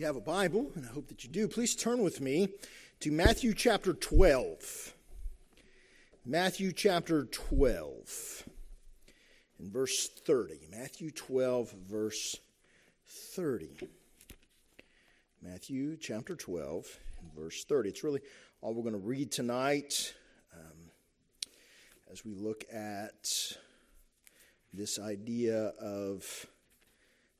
[0.00, 2.48] you have a Bible, and I hope that you do, please turn with me
[3.00, 4.94] to Matthew chapter 12.
[6.24, 8.44] Matthew chapter 12
[9.58, 10.68] and verse 30.
[10.70, 12.38] Matthew 12, verse
[13.06, 13.88] 30.
[15.42, 17.90] Matthew chapter 12 and verse 30.
[17.90, 18.22] It's really
[18.62, 20.14] all we're going to read tonight
[20.56, 20.88] um,
[22.10, 23.30] as we look at
[24.72, 26.46] this idea of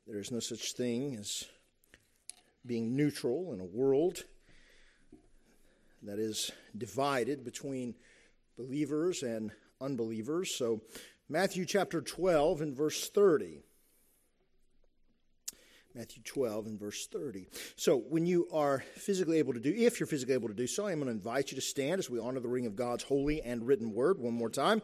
[0.07, 1.47] there is no such thing as
[2.67, 4.25] being neutral in a world
[6.03, 7.95] that is divided between
[8.57, 10.57] believers and unbelievers.
[10.57, 10.83] So,
[11.29, 13.63] Matthew chapter 12 and verse 30.
[15.95, 17.49] Matthew 12 and verse 30.
[17.77, 20.87] So, when you are physically able to do, if you're physically able to do so,
[20.87, 23.43] I'm going to invite you to stand as we honor the ring of God's holy
[23.43, 24.83] and written word one more time.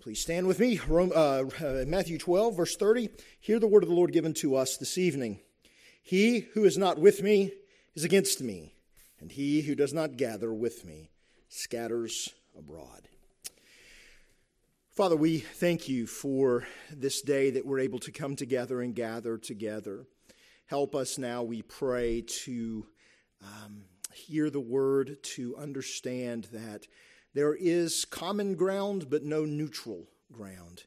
[0.00, 0.80] Please stand with me.
[0.86, 1.44] Rome, uh,
[1.86, 3.08] Matthew 12, verse 30.
[3.40, 5.40] Hear the word of the Lord given to us this evening.
[6.08, 7.52] He who is not with me
[7.94, 8.72] is against me,
[9.20, 11.10] and he who does not gather with me
[11.50, 13.10] scatters abroad.
[14.90, 19.36] Father, we thank you for this day that we're able to come together and gather
[19.36, 20.06] together.
[20.64, 22.86] Help us now, we pray, to
[23.42, 23.82] um,
[24.14, 26.86] hear the word, to understand that
[27.34, 30.84] there is common ground, but no neutral ground.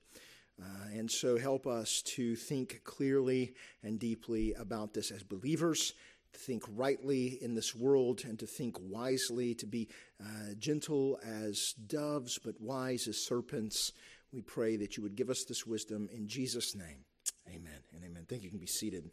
[0.62, 5.94] Uh, and so help us to think clearly and deeply about this as believers,
[6.34, 9.88] to think rightly in this world, and to think wisely, to be
[10.22, 13.92] uh, gentle as doves, but wise as serpents.
[14.32, 17.06] We pray that you would give us this wisdom in Jesus' name.
[17.50, 18.26] Amen and amen.
[18.30, 18.48] Thank you.
[18.48, 19.10] You can be seated.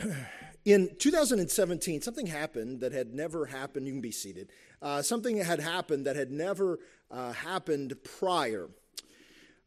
[0.64, 3.86] In 2017, something happened that had never happened.
[3.86, 4.50] You can be seated.
[4.80, 6.78] Uh, something had happened that had never
[7.10, 8.68] uh, happened prior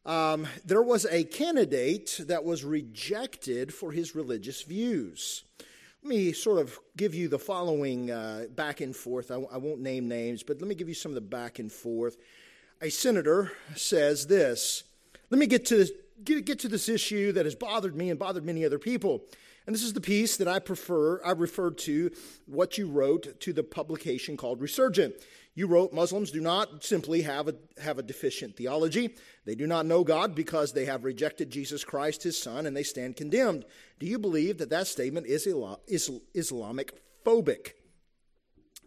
[0.06, 5.42] um, there was a candidate that was rejected for his religious views.
[6.02, 9.32] Let me sort of give you the following uh, back and forth.
[9.32, 11.70] I, I won't name names, but let me give you some of the back and
[11.70, 12.16] forth.
[12.80, 14.84] A senator says this
[15.30, 15.86] Let me get to,
[16.22, 19.24] get, get to this issue that has bothered me and bothered many other people.
[19.66, 22.12] And this is the piece that I prefer, I referred to
[22.46, 25.16] what you wrote to the publication called Resurgent.
[25.56, 29.14] You wrote Muslims do not simply have a, have a deficient theology.
[29.46, 32.82] They do not know God because they have rejected Jesus Christ, his son, and they
[32.82, 33.64] stand condemned.
[33.98, 35.46] Do you believe that that statement is
[35.86, 37.72] is Islamic phobic?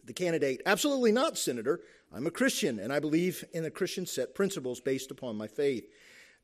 [0.06, 1.82] The candidate, absolutely not, Senator.
[2.14, 5.88] I'm a Christian, and I believe in the Christian set principles based upon my faith.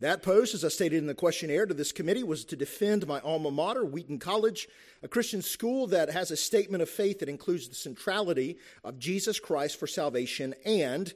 [0.01, 3.21] That post, as I stated in the questionnaire to this committee, was to defend my
[3.21, 4.67] alma mater, Wheaton College,
[5.01, 9.39] a Christian school that has a statement of faith that includes the centrality of Jesus
[9.39, 10.53] Christ for salvation.
[10.65, 11.13] And,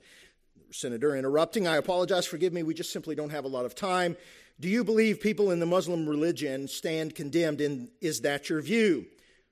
[0.71, 4.15] Senator, interrupting, I apologize, forgive me, we just simply don't have a lot of time.
[4.61, 7.59] Do you believe people in the Muslim religion stand condemned?
[7.59, 9.07] And is that your view?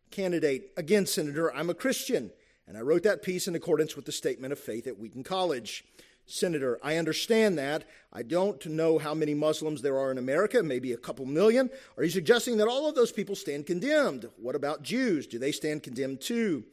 [0.10, 2.32] Candidate, again, Senator, I'm a Christian,
[2.66, 5.84] and I wrote that piece in accordance with the statement of faith at Wheaton College.
[6.28, 7.86] Senator, I understand that.
[8.12, 11.70] I don't know how many Muslims there are in America, maybe a couple million.
[11.98, 14.30] Are you suggesting that all of those people stand condemned?
[14.36, 15.26] What about Jews?
[15.26, 16.66] Do they stand condemned too?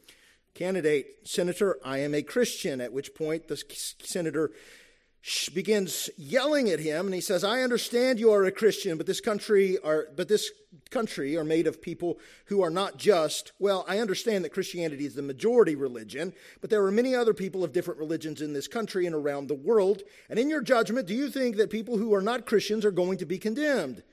[0.53, 3.61] Candidate, Senator, I am a Christian, at which point the
[3.99, 4.51] senator
[5.53, 9.19] begins yelling at him and he says i understand you are a christian but this
[9.19, 10.51] country are but this
[10.91, 13.51] country are made of people who are not just.
[13.57, 17.63] Well i understand that christianity is the majority religion but there are many other people
[17.63, 20.03] of different religions in this country and around the world.
[20.29, 23.17] And in your judgment do you think that people who are not christians are going
[23.17, 24.03] to be condemned?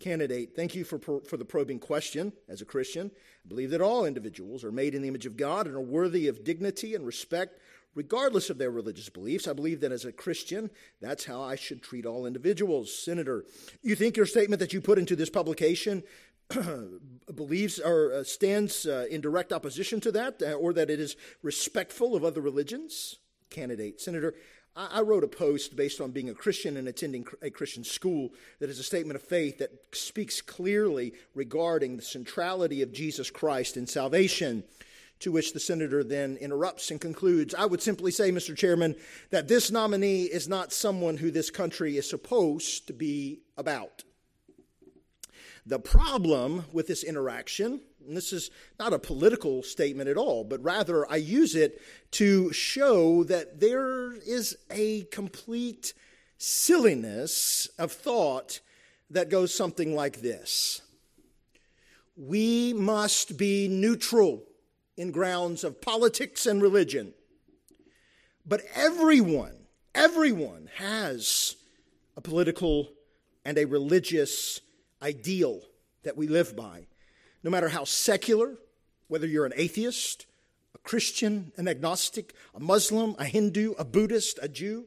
[0.00, 2.32] Candidate thank you for, for the probing question.
[2.46, 3.10] As a christian
[3.42, 6.28] i believe that all individuals are made in the image of god and are worthy
[6.28, 7.58] of dignity and respect
[7.98, 9.48] regardless of their religious beliefs.
[9.48, 10.70] I believe that as a Christian,
[11.00, 12.96] that's how I should treat all individuals.
[12.96, 13.44] Senator,
[13.82, 16.04] you think your statement that you put into this publication
[17.34, 21.16] believes or uh, stands uh, in direct opposition to that, uh, or that it is
[21.42, 23.16] respectful of other religions?
[23.50, 24.32] Candidate, Senator,
[24.76, 28.30] I wrote a post based on being a Christian and attending a Christian school
[28.60, 33.76] that is a statement of faith that speaks clearly regarding the centrality of Jesus Christ
[33.76, 34.62] in salvation.
[35.20, 38.56] To which the senator then interrupts and concludes I would simply say, Mr.
[38.56, 38.94] Chairman,
[39.30, 44.04] that this nominee is not someone who this country is supposed to be about.
[45.66, 50.62] The problem with this interaction, and this is not a political statement at all, but
[50.64, 51.82] rather I use it
[52.12, 55.92] to show that there is a complete
[56.38, 58.60] silliness of thought
[59.10, 60.80] that goes something like this
[62.16, 64.47] We must be neutral
[64.98, 67.14] in grounds of politics and religion.
[68.44, 69.54] But everyone,
[69.94, 71.56] everyone has
[72.16, 72.90] a political
[73.44, 74.60] and a religious
[75.00, 75.60] ideal
[76.02, 76.86] that we live by.
[77.44, 78.56] no matter how secular,
[79.06, 80.26] whether you're an atheist,
[80.74, 84.86] a Christian, an agnostic, a Muslim, a Hindu, a Buddhist, a Jew,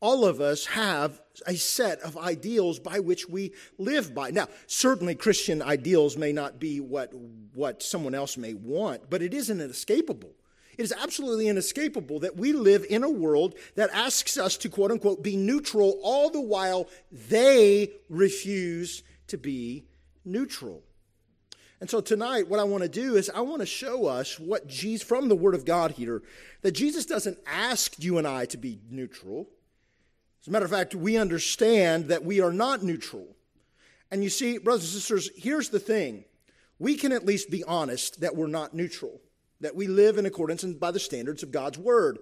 [0.00, 4.30] all of us have a set of ideals by which we live by.
[4.30, 7.12] Now, certainly Christian ideals may not be what,
[7.54, 10.32] what someone else may want, but it isn't inescapable.
[10.76, 14.92] It is absolutely inescapable that we live in a world that asks us to, quote
[14.92, 19.86] unquote, be neutral, all the while they refuse to be
[20.24, 20.84] neutral.
[21.80, 24.68] And so tonight, what I want to do is I want to show us what
[24.68, 26.22] Jesus, from the Word of God here,
[26.62, 29.48] that Jesus doesn't ask you and I to be neutral.
[30.40, 33.36] As a matter of fact, we understand that we are not neutral.
[34.10, 36.24] And you see, brothers and sisters, here's the thing
[36.78, 39.20] we can at least be honest that we're not neutral
[39.60, 42.18] that we live in accordance and by the standards of God's Word.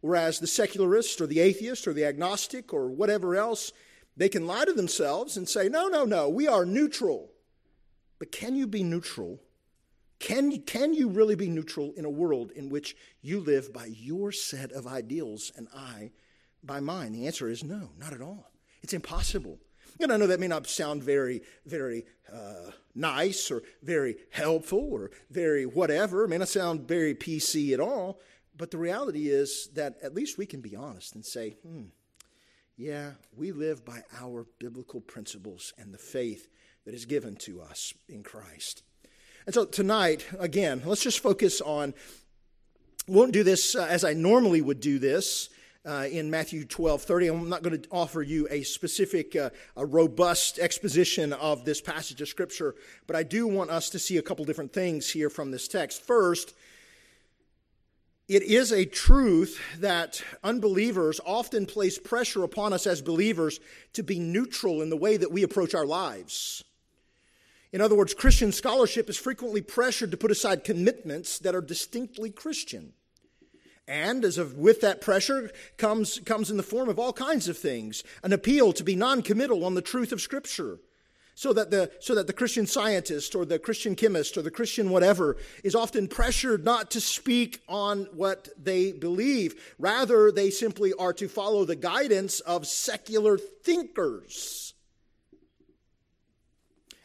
[0.00, 3.72] Whereas the secularist or the atheist or the agnostic or whatever else,
[4.16, 7.30] they can lie to themselves and say, no, no, no, we are neutral.
[8.18, 9.40] But can you be neutral?
[10.18, 14.32] Can, can you really be neutral in a world in which you live by your
[14.32, 16.12] set of ideals and I
[16.66, 17.12] by mine?
[17.12, 18.50] The answer is no, not at all.
[18.82, 19.58] It's impossible.
[19.98, 25.10] And I know that may not sound very, very uh, nice or very helpful or
[25.30, 26.24] very whatever.
[26.24, 28.20] It may not sound very PC at all.
[28.56, 31.84] But the reality is that at least we can be honest and say, hmm,
[32.76, 36.48] yeah, we live by our biblical principles and the faith
[36.84, 38.82] that is given to us in Christ.
[39.44, 41.94] And so tonight, again, let's just focus on,
[43.06, 45.48] won't do this uh, as I normally would do this
[45.86, 47.26] uh, in Matthew 12 30.
[47.28, 52.20] I'm not going to offer you a specific, uh, a robust exposition of this passage
[52.20, 52.74] of Scripture,
[53.06, 56.02] but I do want us to see a couple different things here from this text.
[56.02, 56.54] First,
[58.28, 63.60] it is a truth that unbelievers often place pressure upon us as believers
[63.92, 66.64] to be neutral in the way that we approach our lives.
[67.72, 72.30] In other words, Christian scholarship is frequently pressured to put aside commitments that are distinctly
[72.30, 72.94] Christian.
[73.88, 77.56] And as of, with that pressure comes, comes in the form of all kinds of
[77.56, 80.80] things an appeal to be non committal on the truth of Scripture.
[81.38, 84.88] So that, the, so that the Christian scientist or the Christian chemist or the Christian
[84.88, 89.74] whatever is often pressured not to speak on what they believe.
[89.78, 94.72] Rather, they simply are to follow the guidance of secular thinkers.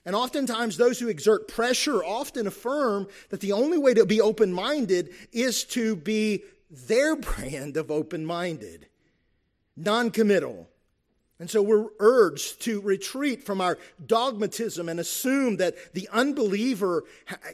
[0.05, 4.51] And oftentimes, those who exert pressure often affirm that the only way to be open
[4.53, 8.87] minded is to be their brand of open minded,
[9.75, 10.67] non committal.
[11.39, 17.03] And so we're urged to retreat from our dogmatism and assume that the unbeliever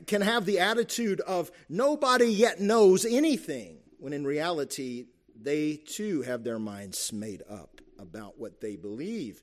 [0.07, 5.05] can have the attitude of nobody yet knows anything, when in reality,
[5.41, 9.41] they too have their minds made up about what they believe.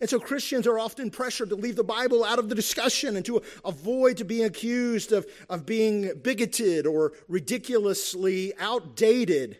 [0.00, 3.24] And so Christians are often pressured to leave the Bible out of the discussion and
[3.26, 9.58] to avoid to being accused of, of being bigoted or ridiculously outdated,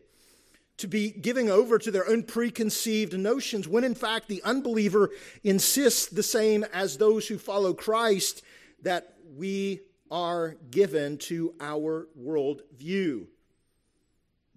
[0.77, 5.11] to be giving over to their own preconceived notions, when in fact the unbeliever
[5.45, 8.43] insists the same as those who follow Christ
[8.83, 13.27] that we are given to our worldview.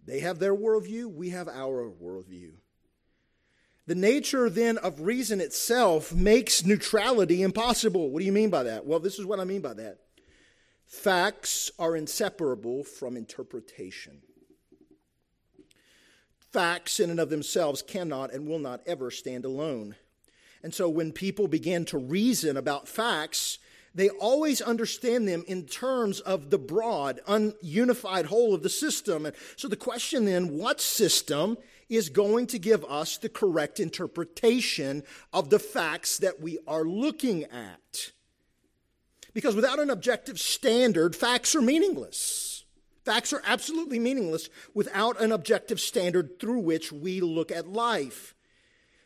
[0.05, 2.53] They have their worldview, we have our worldview.
[3.87, 8.09] The nature then of reason itself makes neutrality impossible.
[8.09, 8.85] What do you mean by that?
[8.85, 9.99] Well, this is what I mean by that.
[10.85, 14.21] Facts are inseparable from interpretation.
[16.51, 19.95] Facts, in and of themselves, cannot and will not ever stand alone.
[20.63, 23.57] And so, when people begin to reason about facts,
[23.93, 29.25] they always understand them in terms of the broad, ununified whole of the system.
[29.25, 31.57] And so, the question then what system
[31.89, 35.03] is going to give us the correct interpretation
[35.33, 38.11] of the facts that we are looking at.
[39.33, 42.65] Because without an objective standard, facts are meaningless.
[43.05, 48.35] Facts are absolutely meaningless without an objective standard through which we look at life.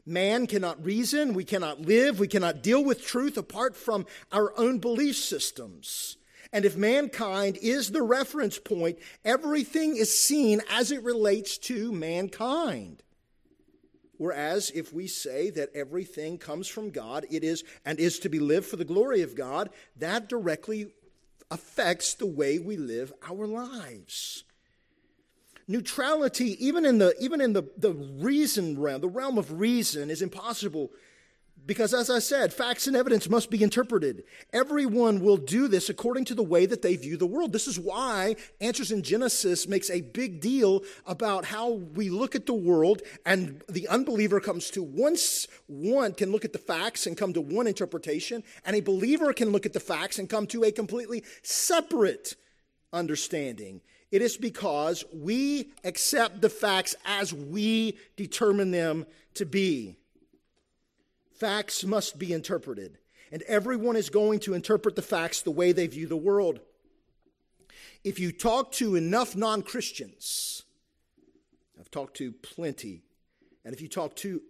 [0.05, 4.79] Man cannot reason, we cannot live, we cannot deal with truth apart from our own
[4.79, 6.17] belief systems.
[6.53, 13.03] And if mankind is the reference point, everything is seen as it relates to mankind.
[14.17, 18.39] Whereas if we say that everything comes from God, it is and is to be
[18.39, 20.93] lived for the glory of God, that directly
[21.49, 24.43] affects the way we live our lives.
[25.67, 30.21] Neutrality, even in the even in the, the reason realm, the realm of reason, is
[30.21, 30.91] impossible
[31.63, 34.23] Because, as I said, facts and evidence must be interpreted.
[34.51, 37.53] Everyone will do this according to the way that they view the world.
[37.53, 42.47] This is why Answers in Genesis makes a big deal about how we look at
[42.47, 47.15] the world, and the unbeliever comes to once one can look at the facts and
[47.15, 50.63] come to one interpretation, and a believer can look at the facts and come to
[50.63, 52.35] a completely separate
[52.91, 53.81] understanding.
[54.09, 59.95] It is because we accept the facts as we determine them to be.
[61.41, 62.99] Facts must be interpreted,
[63.31, 66.59] and everyone is going to interpret the facts the way they view the world.
[68.03, 70.61] If you talk to enough non Christians,
[71.79, 73.01] I've talked to plenty,
[73.65, 74.43] and if you talk to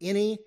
[0.00, 0.40] any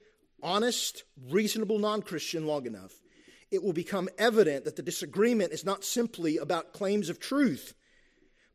[0.43, 3.01] honest, reasonable non Christian long enough,
[3.49, 7.75] it will become evident that the disagreement is not simply about claims of truth,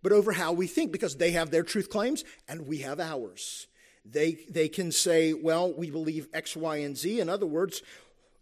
[0.02, 3.68] but over how we think, because they have their truth claims and we have ours.
[4.10, 7.20] They, they can say, well, we believe X, Y, and Z.
[7.20, 7.82] In other words,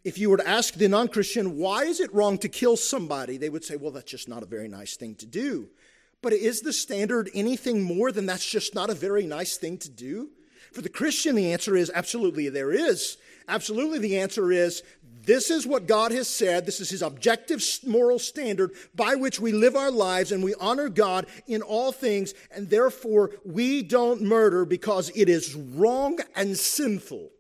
[0.04, 3.38] if you were to ask the non Christian, why is it wrong to kill somebody?
[3.38, 5.68] They would say, well, that's just not a very nice thing to do.
[6.20, 9.90] But is the standard anything more than that's just not a very nice thing to
[9.90, 10.30] do?
[10.72, 13.16] For the Christian, the answer is absolutely there is.
[13.46, 14.82] Absolutely, the answer is
[15.26, 16.66] this is what God has said.
[16.66, 20.88] This is His objective moral standard by which we live our lives and we honor
[20.88, 22.34] God in all things.
[22.50, 27.30] And therefore, we don't murder because it is wrong and sinful.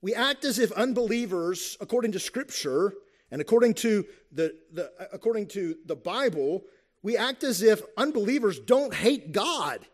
[0.00, 2.92] We act as if unbelievers, according to Scripture
[3.30, 6.62] and according to the, the, uh, according to the Bible,
[7.02, 9.86] we act as if unbelievers don't hate God.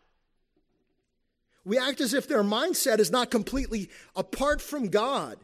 [1.65, 5.39] We act as if their mindset is not completely apart from God.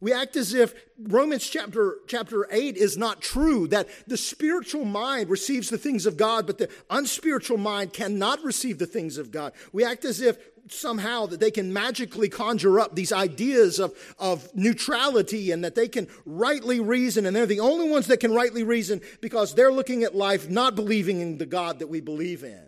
[0.00, 5.28] We act as if Romans chapter, chapter 8 is not true, that the spiritual mind
[5.28, 9.52] receives the things of God, but the unspiritual mind cannot receive the things of God.
[9.72, 14.54] We act as if somehow that they can magically conjure up these ideas of, of
[14.54, 18.62] neutrality and that they can rightly reason, and they're the only ones that can rightly
[18.62, 22.67] reason because they're looking at life not believing in the God that we believe in.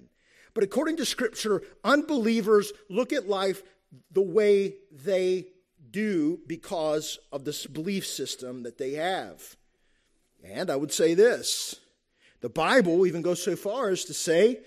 [0.54, 3.62] But according to Scripture, unbelievers look at life
[4.10, 5.46] the way they
[5.90, 9.56] do because of this belief system that they have.
[10.44, 11.76] And I would say this
[12.40, 14.60] the Bible even goes so far as to say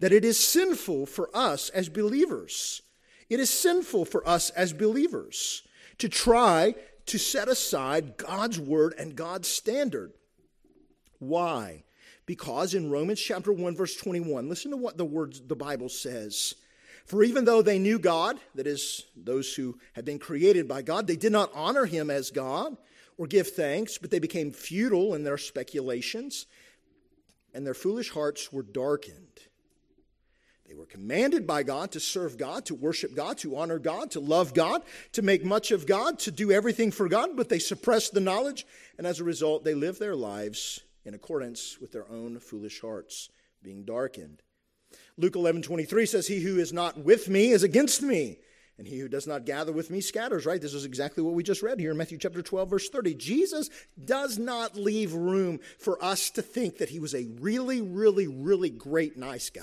[0.00, 2.82] that it is sinful for us as believers.
[3.28, 5.62] It is sinful for us as believers
[5.98, 6.74] to try
[7.06, 10.12] to set aside God's word and God's standard.
[11.18, 11.84] Why?
[12.30, 16.54] Because in Romans chapter 1 verse 21, listen to what the words the Bible says.
[17.04, 21.08] For even though they knew God, that is those who had been created by God,
[21.08, 22.76] they did not honor him as God
[23.18, 26.46] or give thanks, but they became futile in their speculations,
[27.52, 29.40] and their foolish hearts were darkened.
[30.68, 34.20] They were commanded by God to serve God, to worship God, to honor God, to
[34.20, 34.82] love God,
[35.14, 38.68] to make much of God, to do everything for God, but they suppressed the knowledge,
[38.98, 43.30] and as a result, they lived their lives in accordance with their own foolish hearts
[43.62, 44.42] being darkened.
[45.16, 48.38] Luke 11 23 says, He who is not with me is against me,
[48.78, 50.60] and he who does not gather with me scatters, right?
[50.60, 53.14] This is exactly what we just read here in Matthew chapter 12, verse 30.
[53.14, 53.70] Jesus
[54.02, 58.70] does not leave room for us to think that he was a really, really, really
[58.70, 59.62] great, nice guy.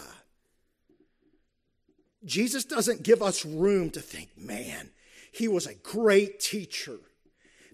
[2.26, 4.92] Jesus doesn't give us room to think, man,
[5.32, 7.00] he was a great teacher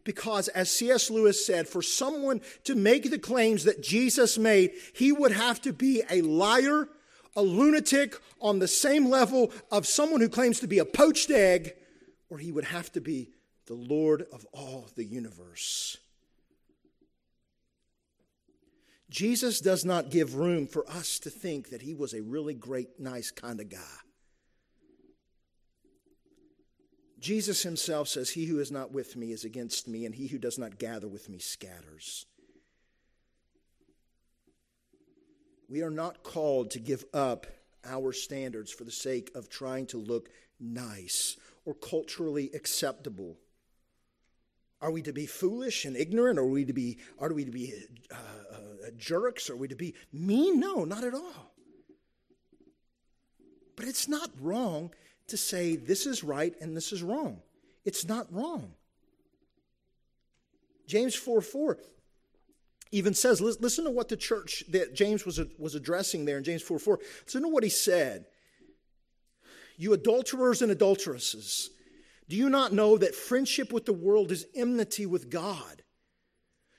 [0.03, 1.09] because, as C.S.
[1.09, 5.73] Lewis said, for someone to make the claims that Jesus made, he would have to
[5.73, 6.89] be a liar,
[7.35, 11.73] a lunatic on the same level of someone who claims to be a poached egg,
[12.29, 13.29] or he would have to be
[13.65, 15.97] the Lord of all the universe.
[19.09, 22.99] Jesus does not give room for us to think that he was a really great,
[22.99, 24.02] nice kind of guy.
[27.23, 30.37] Jesus himself says, He who is not with me is against me, and he who
[30.37, 32.25] does not gather with me scatters.
[35.69, 37.47] We are not called to give up
[37.85, 43.37] our standards for the sake of trying to look nice or culturally acceptable.
[44.81, 46.37] Are we to be foolish and ignorant?
[46.37, 47.73] Or are we to be, are we to be
[48.11, 49.49] uh, uh, jerks?
[49.49, 50.59] Are we to be mean?
[50.59, 51.53] No, not at all.
[53.77, 54.91] But it's not wrong
[55.27, 57.41] to say this is right and this is wrong.
[57.85, 58.73] It's not wrong.
[60.87, 61.77] James 4 4
[62.91, 66.61] even says, listen to what the church that James was, was addressing there in James
[66.61, 66.99] 4 4.
[67.25, 68.25] Listen to what he said.
[69.77, 71.71] You adulterers and adulteresses,
[72.29, 75.81] do you not know that friendship with the world is enmity with God?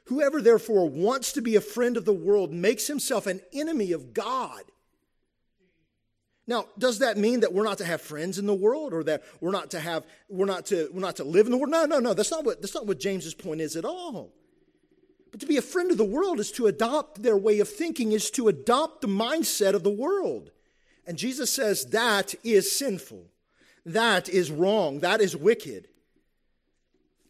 [0.07, 4.15] Whoever therefore wants to be a friend of the world makes himself an enemy of
[4.15, 4.63] God.
[6.47, 9.23] Now, does that mean that we're not to have friends in the world or that
[9.41, 11.71] we're not to have we're not to we're not to live in the world?
[11.71, 12.15] No, no, no.
[12.15, 14.33] That's not what that's not what James's point is at all.
[15.31, 18.13] But to be a friend of the world is to adopt their way of thinking,
[18.13, 20.51] is to adopt the mindset of the world.
[21.07, 23.27] And Jesus says that is sinful.
[23.87, 25.01] That is wrong.
[25.01, 25.89] That is wicked.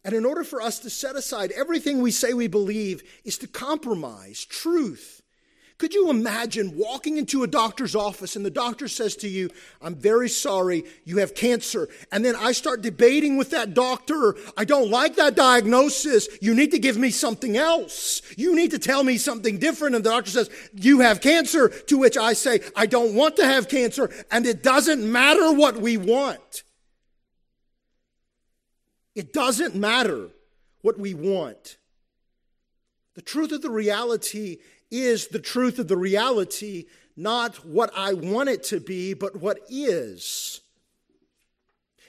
[0.03, 3.47] And in order for us to set aside everything we say we believe is to
[3.47, 5.23] compromise truth
[5.77, 9.49] could you imagine walking into a doctor's office and the doctor says to you,
[9.81, 11.89] I'm very sorry, you have cancer.
[12.13, 16.29] And then I start debating with that doctor, I don't like that diagnosis.
[16.41, 18.21] You need to give me something else.
[18.37, 19.95] You need to tell me something different.
[19.95, 21.67] And the doctor says, You have cancer.
[21.67, 24.09] To which I say, I don't want to have cancer.
[24.31, 26.63] And it doesn't matter what we want.
[29.13, 30.29] It doesn't matter
[30.81, 31.77] what we want.
[33.15, 34.57] The truth of the reality
[35.01, 36.85] is the truth of the reality,
[37.15, 40.61] not what I want it to be, but what is.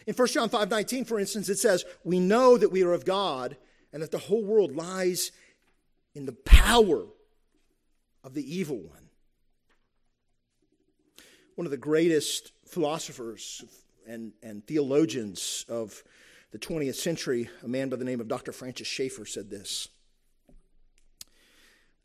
[0.06, 3.04] In 1 John 5 19, for instance, it says, We know that we are of
[3.04, 3.56] God
[3.92, 5.32] and that the whole world lies
[6.14, 7.06] in the power
[8.22, 9.08] of the evil one.
[11.54, 13.64] One of the greatest philosophers
[14.06, 16.02] and, and theologians of
[16.52, 18.52] the 20th century, a man by the name of Dr.
[18.52, 19.88] Francis Schaeffer, said this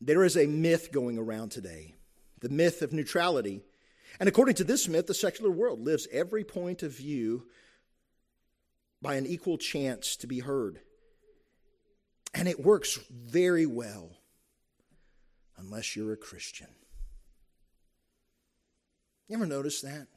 [0.01, 1.96] there is a myth going around today
[2.39, 3.62] the myth of neutrality.
[4.20, 7.46] And according to this myth, the secular world lives every point of view
[9.00, 10.79] by an equal chance to be heard.
[12.34, 14.17] And it works very well
[15.58, 16.67] unless you're a Christian.
[19.27, 20.08] You ever notice that?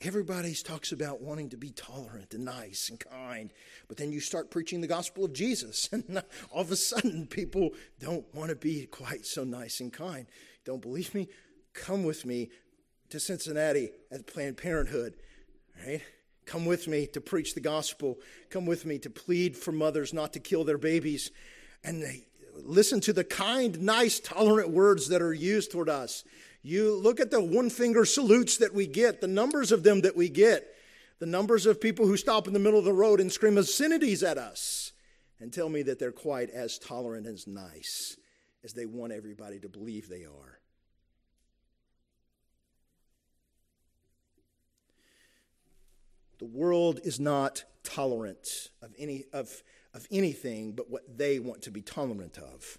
[0.00, 3.52] Everybody talks about wanting to be tolerant and nice and kind,
[3.88, 7.70] but then you start preaching the gospel of Jesus, and all of a sudden people
[7.98, 10.26] don't want to be quite so nice and kind.
[10.64, 11.28] Don't believe me?
[11.74, 12.50] Come with me
[13.10, 15.14] to Cincinnati at Planned Parenthood,
[15.84, 16.02] right?
[16.46, 18.18] Come with me to preach the gospel.
[18.50, 21.32] Come with me to plead for mothers not to kill their babies.
[21.82, 22.04] And
[22.54, 26.24] listen to the kind, nice, tolerant words that are used toward us.
[26.68, 30.14] You look at the one finger salutes that we get, the numbers of them that
[30.14, 30.66] we get,
[31.18, 34.22] the numbers of people who stop in the middle of the road and scream obscenities
[34.22, 34.92] at us
[35.40, 38.18] and tell me that they're quite as tolerant and as nice
[38.62, 40.58] as they want everybody to believe they are.
[46.38, 49.62] The world is not tolerant of, any, of,
[49.94, 52.76] of anything but what they want to be tolerant of.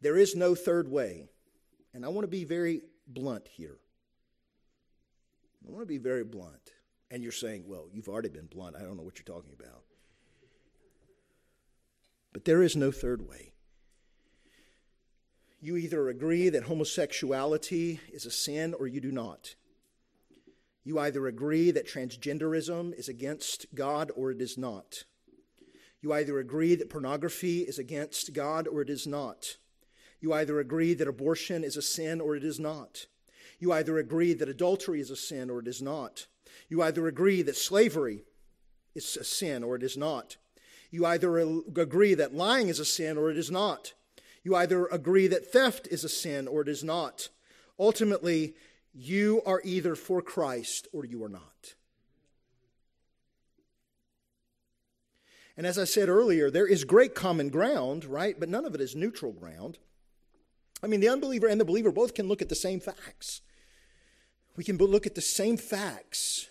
[0.00, 1.28] There is no third way.
[1.94, 3.78] And I want to be very blunt here.
[5.66, 6.72] I want to be very blunt.
[7.10, 8.76] And you're saying, well, you've already been blunt.
[8.76, 9.82] I don't know what you're talking about.
[12.32, 13.52] But there is no third way.
[15.60, 19.56] You either agree that homosexuality is a sin or you do not.
[20.84, 25.04] You either agree that transgenderism is against God or it is not.
[26.00, 29.56] You either agree that pornography is against God or it is not.
[30.20, 33.06] You either agree that abortion is a sin or it is not.
[33.58, 36.26] You either agree that adultery is a sin or it is not.
[36.68, 38.24] You either agree that slavery
[38.94, 40.36] is a sin or it is not.
[40.90, 43.94] You either agree that lying is a sin or it is not.
[44.42, 47.28] You either agree that theft is a sin or it is not.
[47.78, 48.54] Ultimately,
[48.94, 51.74] you are either for Christ or you are not.
[55.56, 58.38] And as I said earlier, there is great common ground, right?
[58.38, 59.78] But none of it is neutral ground.
[60.82, 63.40] I mean, the unbeliever and the believer both can look at the same facts.
[64.56, 66.48] We can look at the same facts,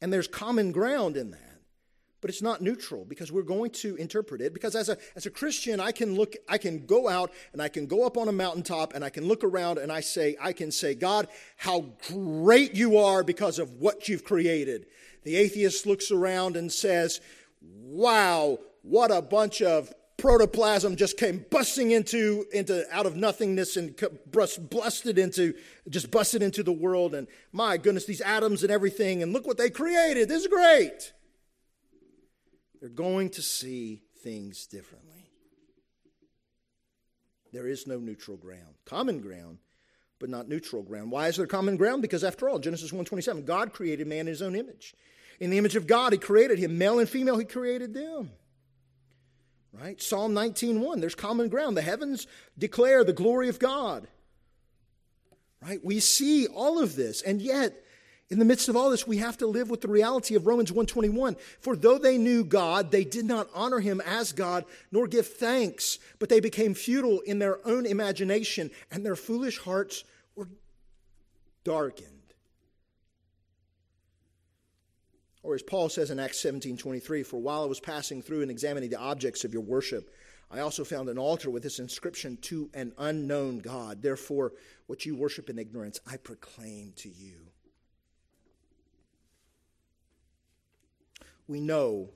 [0.00, 1.40] and there's common ground in that.
[2.20, 4.54] But it's not neutral because we're going to interpret it.
[4.54, 7.68] Because as a, as a Christian, I can look, I can go out and I
[7.68, 10.52] can go up on a mountaintop and I can look around and I say, I
[10.52, 14.86] can say, God, how great you are because of what you've created.
[15.24, 17.20] The atheist looks around and says,
[17.60, 19.92] Wow, what a bunch of
[20.26, 23.94] protoplasm just came busting into, into out of nothingness and
[24.32, 25.54] busted into,
[25.88, 27.14] just busted into the world.
[27.14, 30.28] And my goodness, these atoms and everything, and look what they created.
[30.28, 31.12] This is great.
[32.80, 35.30] They're going to see things differently.
[37.52, 38.74] There is no neutral ground.
[38.84, 39.58] Common ground,
[40.18, 41.12] but not neutral ground.
[41.12, 42.02] Why is there common ground?
[42.02, 44.96] Because after all, Genesis 1:27, God created man in his own image.
[45.38, 46.76] In the image of God, he created him.
[46.76, 48.32] Male and female, he created them.
[49.78, 50.00] Right?
[50.00, 51.76] Psalm 19:1, there's common ground.
[51.76, 54.08] The heavens declare the glory of God.
[55.60, 55.84] Right?
[55.84, 57.82] We see all of this, and yet
[58.28, 60.72] in the midst of all this, we have to live with the reality of Romans
[60.72, 61.36] 1:21.
[61.60, 65.98] For though they knew God, they did not honor him as God, nor give thanks,
[66.18, 70.48] but they became futile in their own imagination, and their foolish hearts were
[71.64, 72.15] darkened.
[75.46, 78.50] Or as Paul says in Acts 17 23, for while I was passing through and
[78.50, 80.12] examining the objects of your worship,
[80.50, 84.02] I also found an altar with this inscription to an unknown God.
[84.02, 84.54] Therefore,
[84.88, 87.34] what you worship in ignorance, I proclaim to you.
[91.46, 92.10] We know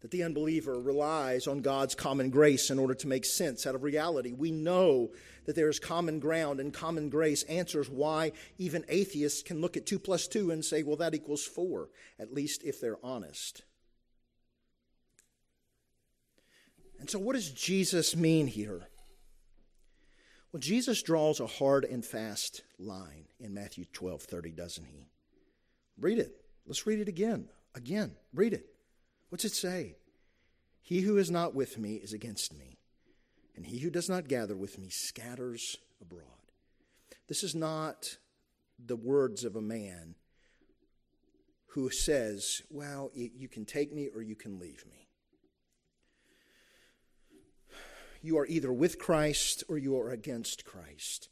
[0.00, 3.82] that the unbeliever relies on God's common grace in order to make sense out of
[3.82, 4.32] reality.
[4.32, 5.10] We know
[5.46, 9.86] that there is common ground, and common grace answers why even atheists can look at
[9.86, 13.62] 2 plus 2 and say, well, that equals 4, at least if they're honest.
[17.00, 18.88] And so, what does Jesus mean here?
[20.52, 25.08] Well, Jesus draws a hard and fast line in Matthew 12 30, doesn't he?
[26.00, 26.32] Read it.
[26.66, 27.48] Let's read it again.
[27.74, 28.12] Again.
[28.32, 28.66] Read it.
[29.28, 29.96] What's it say?
[30.80, 32.78] He who is not with me is against me,
[33.54, 36.24] and he who does not gather with me scatters abroad.
[37.28, 38.16] This is not
[38.78, 40.14] the words of a man
[41.72, 45.08] who says, Well, you can take me or you can leave me.
[48.22, 51.28] You are either with Christ or you are against Christ.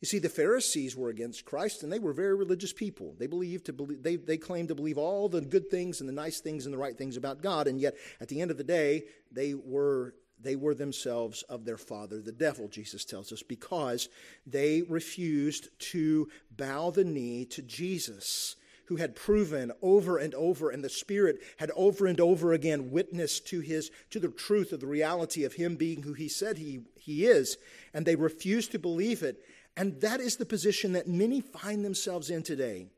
[0.00, 3.14] You see, the Pharisees were against Christ, and they were very religious people.
[3.18, 6.14] They believed to believe they, they claimed to believe all the good things and the
[6.14, 8.64] nice things and the right things about God, and yet at the end of the
[8.64, 14.08] day, they were they were themselves of their father, the devil, Jesus tells us, because
[14.46, 20.82] they refused to bow the knee to Jesus who had proven over and over and
[20.82, 24.86] the spirit had over and over again witnessed to his to the truth of the
[24.86, 27.56] reality of him being who he said he, he is
[27.94, 29.44] and they refused to believe it
[29.76, 32.88] and that is the position that many find themselves in today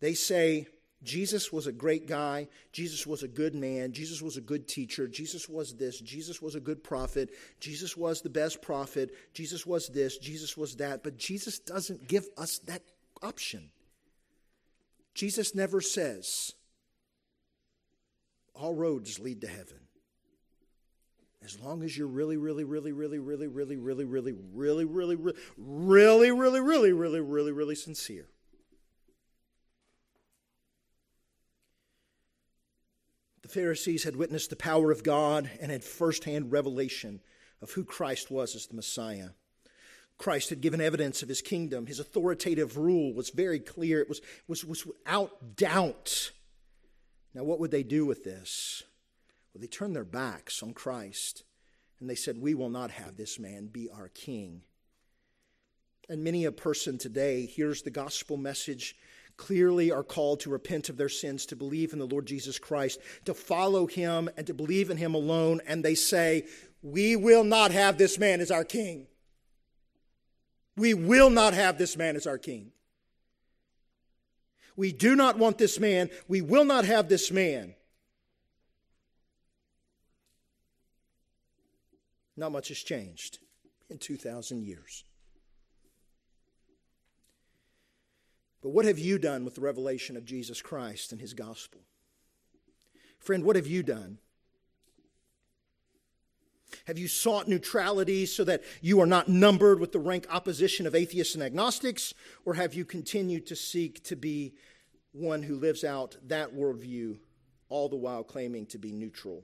[0.00, 0.68] they say
[1.02, 2.48] Jesus was a great guy.
[2.72, 3.92] Jesus was a good man.
[3.92, 5.06] Jesus was a good teacher.
[5.06, 6.00] Jesus was this.
[6.00, 7.30] Jesus was a good prophet.
[7.60, 9.10] Jesus was the best prophet.
[9.32, 10.18] Jesus was this.
[10.18, 11.04] Jesus was that.
[11.04, 12.82] But Jesus doesn't give us that
[13.22, 13.70] option.
[15.14, 16.52] Jesus never says,
[18.54, 19.87] all roads lead to heaven.
[21.44, 25.16] As long as you're really, really, really, really, really, really, really, really, really, really, really,
[25.16, 28.26] really, really, really, really, really, really sincere.
[33.42, 37.20] The Pharisees had witnessed the power of God and had firsthand revelation
[37.62, 39.30] of who Christ was as the Messiah.
[40.18, 41.86] Christ had given evidence of his kingdom.
[41.86, 46.32] His authoritative rule was very clear, it was, was, was without doubt.
[47.32, 48.82] Now, what would they do with this?
[49.60, 51.44] They turned their backs on Christ
[52.00, 54.62] and they said, We will not have this man be our king.
[56.08, 58.96] And many a person today hears the gospel message
[59.36, 62.98] clearly are called to repent of their sins, to believe in the Lord Jesus Christ,
[63.24, 65.60] to follow him, and to believe in him alone.
[65.66, 66.46] And they say,
[66.82, 69.06] We will not have this man as our king.
[70.76, 72.72] We will not have this man as our king.
[74.76, 76.08] We do not want this man.
[76.28, 77.74] We will not have this man.
[82.38, 83.40] Not much has changed
[83.90, 85.02] in 2,000 years.
[88.62, 91.80] But what have you done with the revelation of Jesus Christ and his gospel?
[93.18, 94.18] Friend, what have you done?
[96.86, 100.94] Have you sought neutrality so that you are not numbered with the rank opposition of
[100.94, 102.14] atheists and agnostics?
[102.44, 104.54] Or have you continued to seek to be
[105.10, 107.18] one who lives out that worldview,
[107.68, 109.42] all the while claiming to be neutral?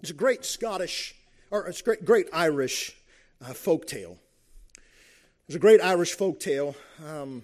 [0.00, 1.16] It's a great Scottish,
[1.50, 2.96] or it's a great, great Irish
[3.44, 4.16] uh, folk tale.
[5.46, 6.76] There's a great Irish folk tale.
[7.04, 7.42] Um,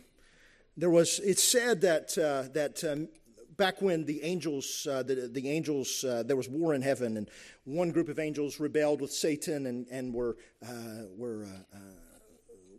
[0.76, 3.08] there was, it's said that, uh, that um,
[3.56, 7.28] back when the angels, uh, the, the angels, uh, there was war in heaven, and
[7.64, 11.80] one group of angels rebelled with Satan and, and were, uh, were, uh, uh,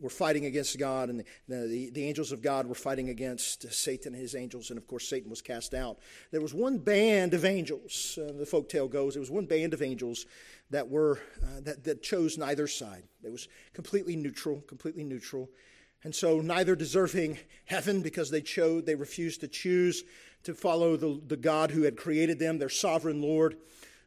[0.01, 4.13] were fighting against God, and the, the, the, angels of God were fighting against Satan
[4.13, 5.99] and his angels, and of course, Satan was cast out.
[6.31, 9.73] There was one band of angels, uh, the folk tale goes, there was one band
[9.73, 10.25] of angels
[10.71, 11.19] that, were,
[11.62, 13.03] that, that chose neither side.
[13.23, 15.49] It was completely neutral, completely neutral.
[16.03, 20.03] And so, neither deserving heaven because they chose, they refused to choose
[20.43, 23.58] to follow the, the God who had created them, their sovereign Lord,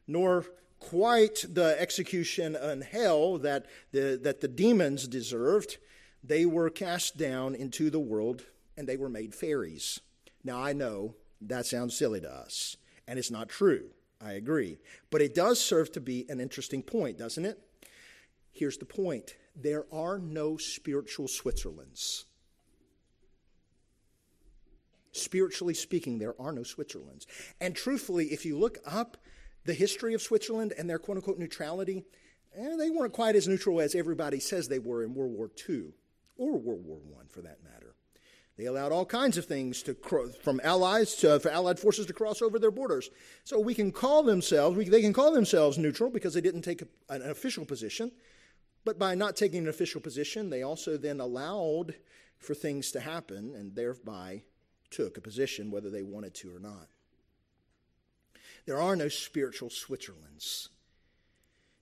[0.07, 0.47] nor
[0.81, 5.79] quite the execution in hell that the, that the demons deserved.
[6.23, 8.45] They were cast down into the world
[8.77, 10.01] and they were made fairies.
[10.45, 13.91] Now, I know that sounds silly to us, and it's not true.
[14.21, 14.79] I agree.
[15.11, 17.61] But it does serve to be an interesting point, doesn't it?
[18.53, 22.25] Here's the point there are no spiritual Switzerlands.
[25.13, 27.27] Spiritually speaking, there are no Switzerlands.
[27.61, 29.17] And truthfully, if you look up
[29.69, 32.03] the history of Switzerland and their quote unquote neutrality,
[32.57, 35.91] eh, they weren't quite as neutral as everybody says they were in World War II
[36.39, 37.95] or World War I for that matter.
[38.57, 39.95] They allowed all kinds of things to
[40.43, 43.11] from allies to for allied forces to cross over their borders.
[43.45, 46.81] So we can call themselves we, they can call themselves neutral because they didn't take
[46.81, 48.11] a, an official position,
[48.87, 51.95] but by not taking an official position, they also then allowed
[52.39, 54.45] for things to happen and thereby
[54.91, 56.89] took a position whether they wanted to or not.
[58.69, 60.69] There are no spiritual Switzerlands.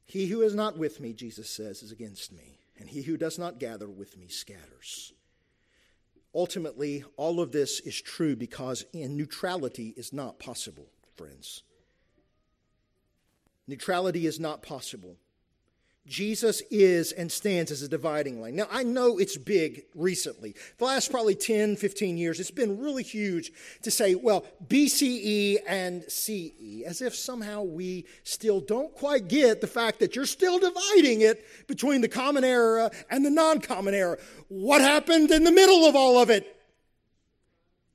[0.04, 3.40] He who is not with me, Jesus says, is against me, and he who does
[3.40, 5.12] not gather with me scatters.
[6.32, 11.64] Ultimately, all of this is true because in neutrality is not possible, friends.
[13.66, 15.16] Neutrality is not possible.
[16.06, 18.54] Jesus is and stands as a dividing line.
[18.54, 20.54] Now, I know it's big recently.
[20.78, 26.04] The last probably 10, 15 years, it's been really huge to say, well, BCE and
[26.10, 31.22] CE, as if somehow we still don't quite get the fact that you're still dividing
[31.22, 34.16] it between the common era and the non common era.
[34.48, 36.56] What happened in the middle of all of it?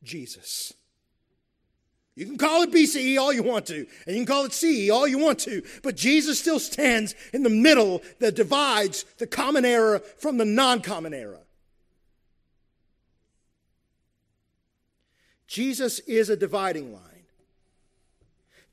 [0.04, 0.74] Jesus.
[2.16, 4.90] You can call it BCE all you want to, and you can call it CE
[4.90, 9.64] all you want to, but Jesus still stands in the middle that divides the common
[9.64, 11.40] era from the non common era.
[15.48, 17.26] Jesus is a dividing line.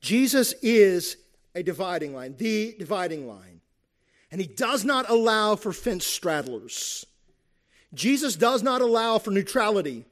[0.01, 1.17] Jesus is
[1.55, 3.61] a dividing line, the dividing line.
[4.31, 7.05] And he does not allow for fence straddlers.
[7.93, 10.05] Jesus does not allow for neutrality.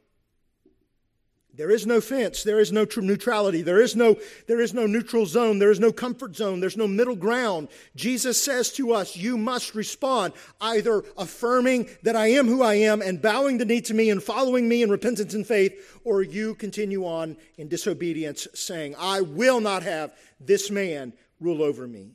[1.58, 2.44] There is no fence.
[2.44, 3.64] There is no neutrality.
[3.64, 5.58] There is no, there is no neutral zone.
[5.58, 6.60] There is no comfort zone.
[6.60, 7.70] There's no middle ground.
[7.96, 13.02] Jesus says to us, you must respond either affirming that I am who I am
[13.02, 16.54] and bowing the knee to me and following me in repentance and faith, or you
[16.54, 22.12] continue on in disobedience saying, I will not have this man rule over me.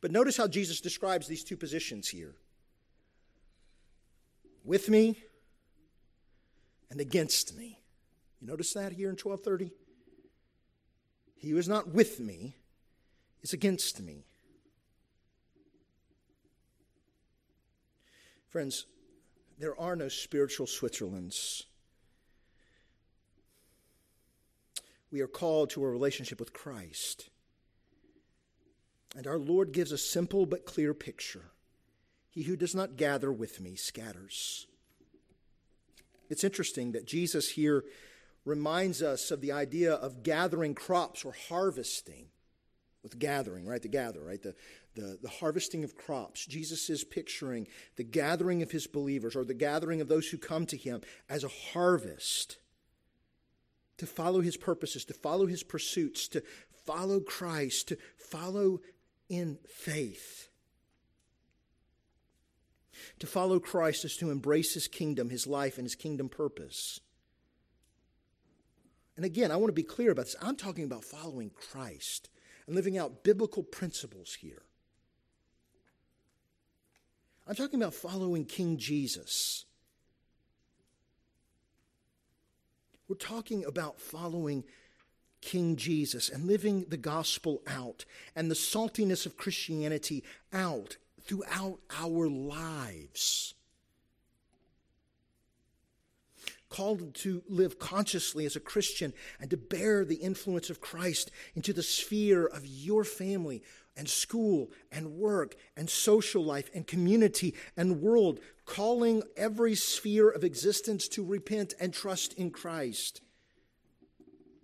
[0.00, 2.34] But notice how Jesus describes these two positions here.
[4.64, 5.16] With me
[6.90, 7.80] and against me.
[8.40, 9.72] You notice that here in 1230?
[11.36, 12.56] He who is not with me
[13.42, 14.24] is against me.
[18.48, 18.86] Friends,
[19.58, 21.64] there are no spiritual Switzerlands.
[25.10, 27.28] We are called to a relationship with Christ.
[29.16, 31.50] And our Lord gives a simple but clear picture.
[32.30, 34.66] He who does not gather with me scatters.
[36.34, 37.84] It's interesting that Jesus here
[38.44, 42.26] reminds us of the idea of gathering crops or harvesting
[43.04, 43.80] with gathering, right?
[43.80, 44.42] The gather, right?
[44.42, 44.56] The,
[44.96, 46.44] the, the harvesting of crops.
[46.44, 50.66] Jesus is picturing the gathering of his believers or the gathering of those who come
[50.66, 52.58] to him as a harvest
[53.98, 56.42] to follow his purposes, to follow his pursuits, to
[56.84, 58.80] follow Christ, to follow
[59.28, 60.48] in faith.
[63.18, 67.00] To follow Christ is to embrace his kingdom, his life, and his kingdom purpose.
[69.16, 70.36] And again, I want to be clear about this.
[70.42, 72.30] I'm talking about following Christ
[72.66, 74.62] and living out biblical principles here.
[77.46, 79.66] I'm talking about following King Jesus.
[83.06, 84.64] We're talking about following
[85.42, 92.28] King Jesus and living the gospel out and the saltiness of Christianity out throughout our
[92.28, 93.54] lives.
[96.68, 101.72] Called to live consciously as a Christian and to bear the influence of Christ into
[101.72, 103.62] the sphere of your family
[103.96, 110.42] and school and work and social life and community and world, calling every sphere of
[110.42, 113.20] existence to repent and trust in Christ.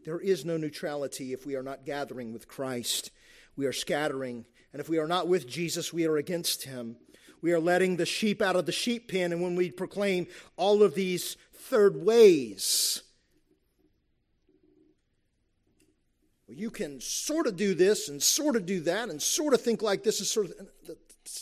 [0.05, 3.13] There is no neutrality if we are not gathering with Christ.
[3.55, 6.97] We are scattering and if we are not with Jesus, we are against him.
[7.43, 9.33] We are letting the sheep out of the sheep pen.
[9.33, 13.03] And when we proclaim all of these third ways,
[16.47, 19.61] well, you can sort of do this and sort of do that and sort of
[19.61, 20.55] think like this and sort of.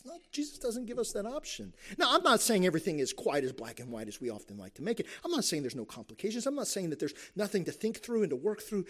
[0.04, 1.72] Not, Jesus doesn't give us that option.
[1.96, 4.74] Now, I'm not saying everything is quite as black and white as we often like
[4.74, 5.06] to make it.
[5.24, 6.46] I'm not saying there's no complications.
[6.46, 8.84] I'm not saying that there's nothing to think through and to work through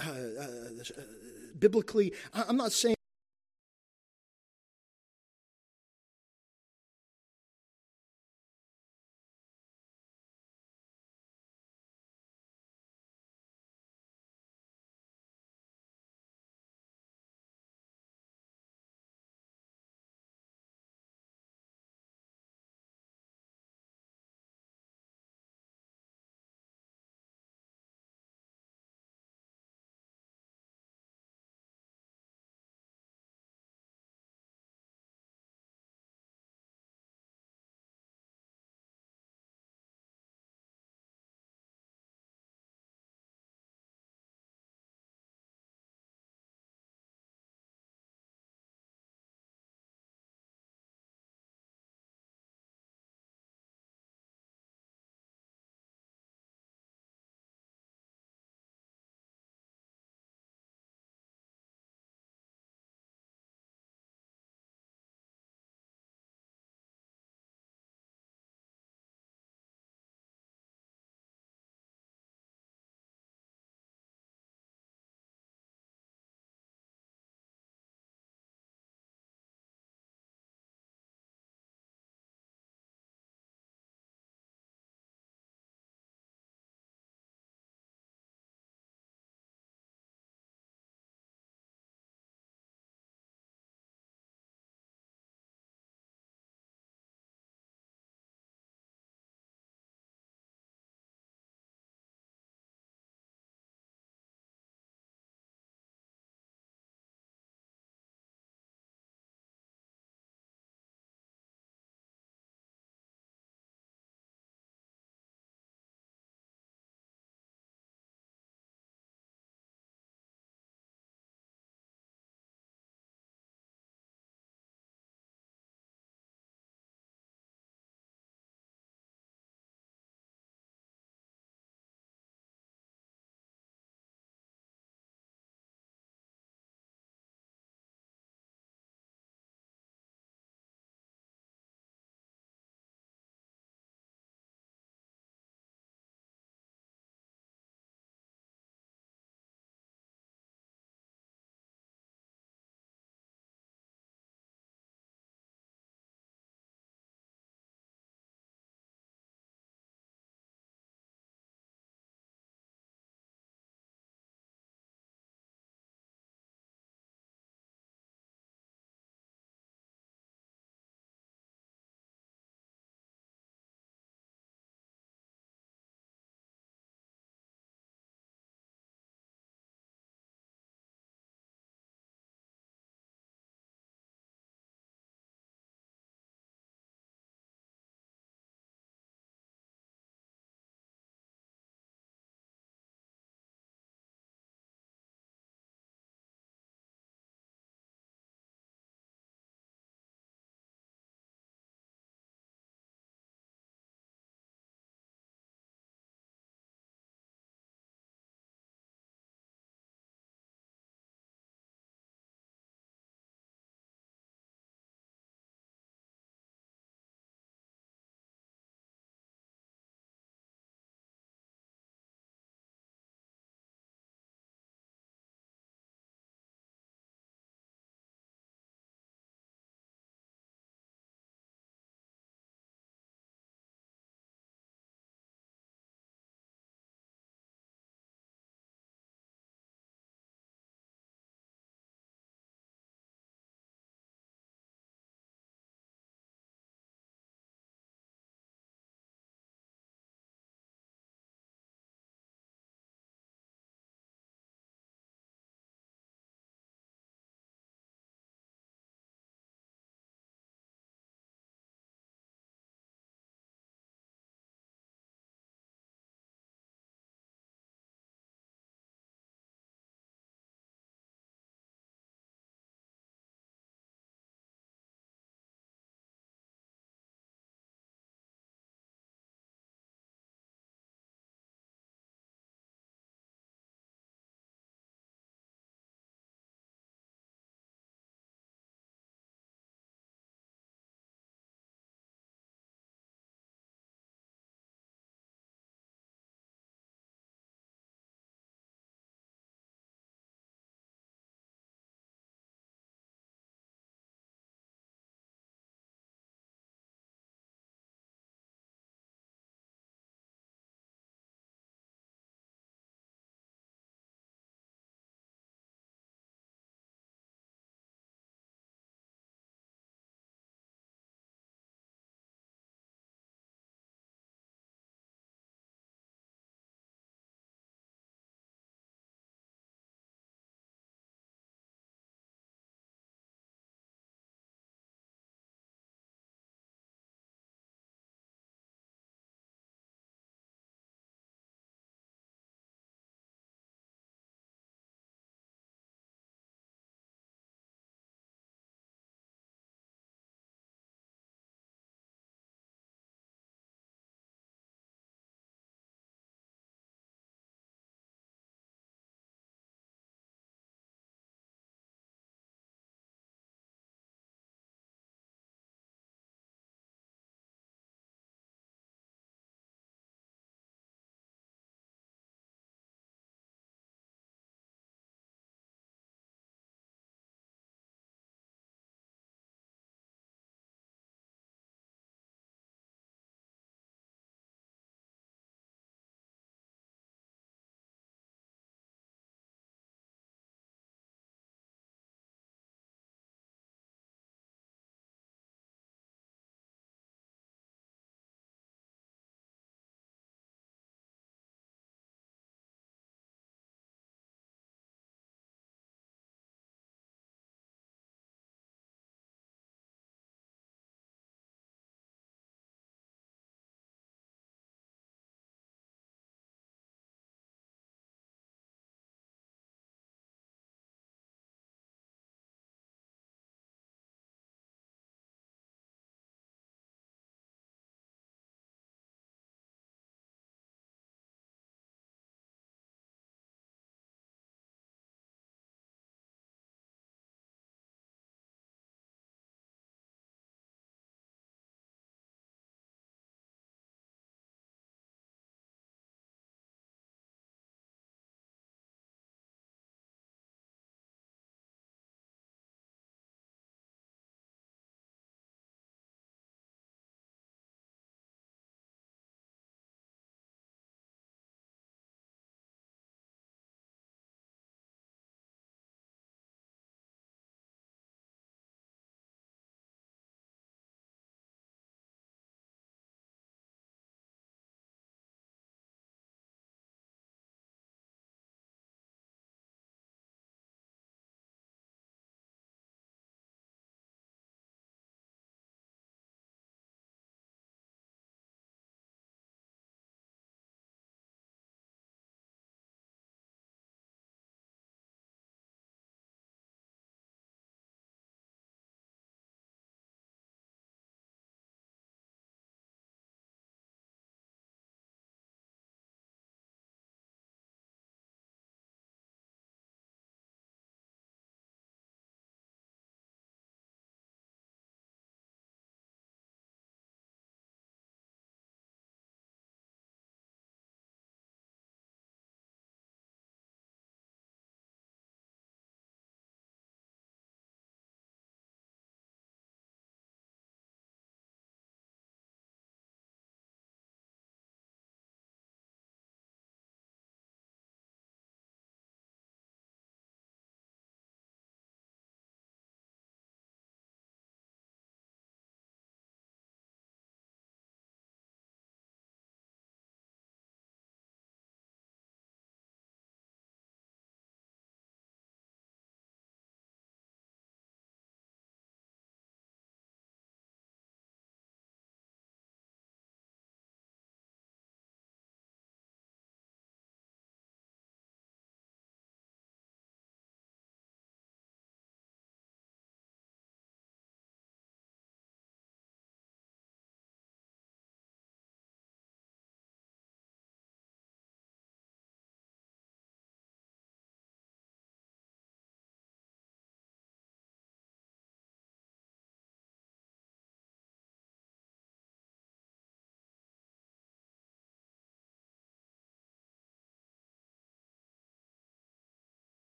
[0.00, 1.02] uh, uh, uh,
[1.58, 2.12] biblically.
[2.32, 2.93] I'm not saying